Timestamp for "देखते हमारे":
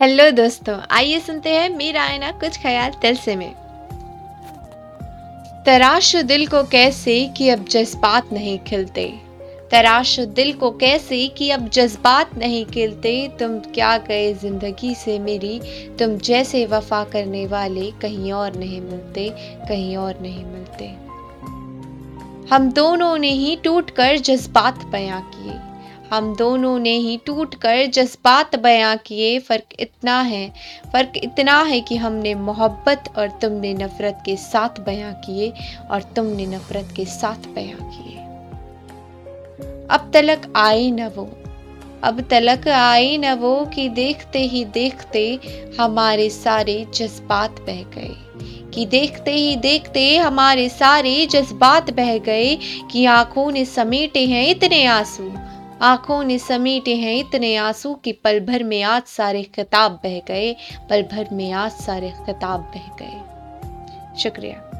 44.74-46.28, 49.56-50.68